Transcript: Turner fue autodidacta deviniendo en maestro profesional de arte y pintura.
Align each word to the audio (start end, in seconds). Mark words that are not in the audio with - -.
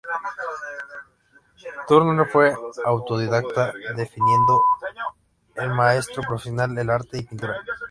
Turner 1.87 2.25
fue 2.27 2.55
autodidacta 2.83 3.71
deviniendo 3.95 4.59
en 5.53 5.69
maestro 5.75 6.23
profesional 6.23 6.73
de 6.73 6.91
arte 6.91 7.19
y 7.19 7.23
pintura. 7.23 7.57